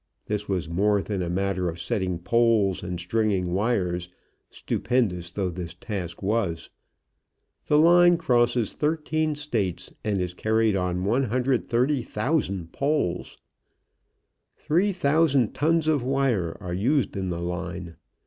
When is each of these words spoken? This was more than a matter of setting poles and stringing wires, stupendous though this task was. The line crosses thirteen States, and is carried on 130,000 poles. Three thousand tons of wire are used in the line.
This 0.25 0.49
was 0.49 0.67
more 0.67 1.03
than 1.03 1.21
a 1.21 1.29
matter 1.29 1.69
of 1.69 1.79
setting 1.79 2.17
poles 2.17 2.81
and 2.81 2.99
stringing 2.99 3.53
wires, 3.53 4.09
stupendous 4.49 5.29
though 5.29 5.51
this 5.51 5.75
task 5.75 6.23
was. 6.23 6.71
The 7.67 7.77
line 7.77 8.17
crosses 8.17 8.73
thirteen 8.73 9.35
States, 9.35 9.93
and 10.03 10.19
is 10.19 10.33
carried 10.33 10.75
on 10.75 11.03
130,000 11.03 12.71
poles. 12.73 13.37
Three 14.57 14.91
thousand 14.91 15.53
tons 15.53 15.87
of 15.87 16.01
wire 16.01 16.57
are 16.59 16.73
used 16.73 17.15
in 17.15 17.29
the 17.29 17.39
line. 17.39 17.95